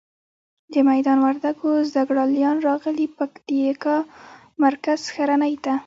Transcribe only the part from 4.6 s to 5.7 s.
مرکز ښرنی